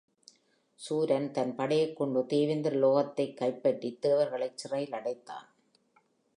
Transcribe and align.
சூரன் 0.75 1.31
தன் 1.31 1.55
படையைக் 1.55 1.95
கொண்டு 1.95 2.25
தேவேந்திர 2.25 2.75
லோகத்தைக் 2.75 3.37
கைப்பற்றித் 3.37 4.01
தேவர்களைச் 4.01 4.57
சிறையில் 4.57 4.93
அடைத்தான். 4.93 5.47